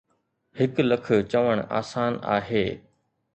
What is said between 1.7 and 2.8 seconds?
آسان آهي.